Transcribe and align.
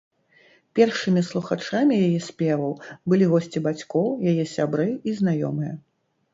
Першымі 0.77 1.21
слухачамі 1.27 1.99
яе 2.07 2.19
спеваў 2.29 2.73
былі 3.15 3.29
госці 3.35 3.65
бацькоў, 3.69 4.11
яе 4.35 4.49
сябры 4.57 4.91
і 5.11 5.19
знаёмыя. 5.23 5.73